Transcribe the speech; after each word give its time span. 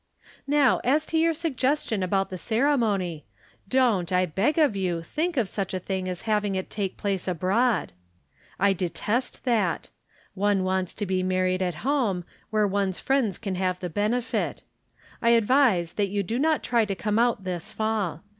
Now, 0.47 0.81
as 0.83 1.05
to 1.13 1.17
your 1.19 1.35
suggestion 1.35 2.01
about 2.01 2.31
the 2.31 2.39
cere 2.39 2.75
mony, 2.75 3.23
don't, 3.69 4.11
I 4.11 4.25
beg 4.25 4.57
of 4.57 4.75
you, 4.75 5.03
think 5.03 5.37
of 5.37 5.47
such 5.47 5.75
a 5.75 5.79
thing 5.79 6.07
as 6.09 6.23
having 6.23 6.55
it 6.55 6.71
take 6.71 6.97
place 6.97 7.27
abroad. 7.27 7.91
I 8.59 8.73
detest 8.73 9.45
that; 9.45 9.89
one 10.33 10.63
wants 10.63 10.95
to 10.95 11.05
be 11.05 11.21
married 11.21 11.61
at 11.61 11.75
home, 11.85 12.23
where 12.49 12.67
one's 12.67 12.97
friends 12.97 13.37
can 13.37 13.53
have 13.53 13.79
the 13.79 13.91
benefit. 13.91 14.63
I 15.21 15.37
advise 15.37 15.93
that 15.93 16.09
you 16.09 16.23
do 16.23 16.39
not 16.39 16.63
try 16.63 16.83
to 16.85 16.95
come 16.95 17.19
out 17.19 17.43
this 17.43 17.71
fall. 17.71 18.23